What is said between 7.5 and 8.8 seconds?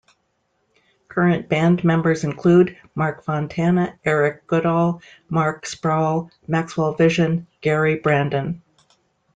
Gary Brandin.